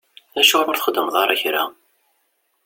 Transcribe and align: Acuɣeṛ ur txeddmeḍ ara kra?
Acuɣeṛ 0.39 0.67
ur 0.71 0.77
txeddmeḍ 0.77 1.15
ara 1.23 1.41
kra? 1.41 1.63